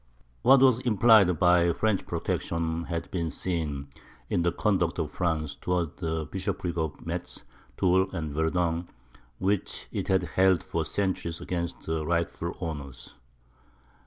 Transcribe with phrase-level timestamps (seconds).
[0.41, 3.87] What was implied by French protection had been seen
[4.31, 7.43] in the conduct of France towards the bishoprics of Metz,
[7.77, 8.89] Toul, and Verdun,
[9.37, 13.13] which it had held for centuries against the rightful owners.